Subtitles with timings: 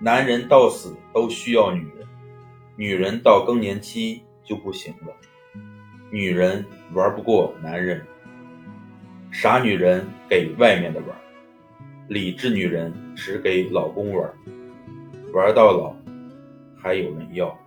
[0.00, 2.06] 男人到死都需要女人
[2.76, 5.14] 女人到更年期就不行了
[6.10, 8.04] 女人玩不过男人。
[9.30, 11.08] 傻女人给外面的玩
[12.08, 14.32] 理智女人只给老公玩
[15.34, 15.94] 玩到老
[16.76, 17.58] 还有人要。